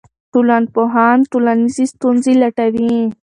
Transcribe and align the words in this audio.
ټولنپوهان 0.31 1.17
ټولنیزې 1.31 1.85
ستونزې 1.93 2.33
لټوي. 2.41 2.97